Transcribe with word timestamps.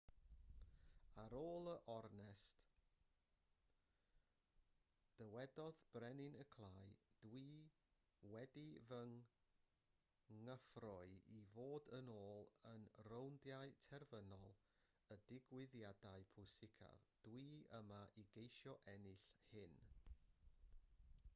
ar 1.23 1.33
ôl 1.39 1.67
yr 1.71 1.81
ornest 1.95 2.63
dywedodd 5.19 5.81
brenin 5.97 6.37
y 6.43 6.45
clai 6.55 6.87
dw 7.25 7.35
i 8.29 8.31
wedi 8.31 8.63
fy 8.87 9.03
ngyffroi 10.47 11.13
i 11.37 11.43
fod 11.51 11.91
yn 11.99 12.09
ôl 12.15 12.49
yn 12.71 12.89
rowndiau 13.11 13.77
terfynol 13.89 14.59
y 15.17 15.21
digwyddiadau 15.33 16.27
pwysicaf 16.33 17.07
dw 17.29 17.37
i 17.45 17.45
yma 17.83 18.01
i 18.25 18.27
geisio 18.39 18.77
ennill 18.97 19.29
hyn 19.53 19.79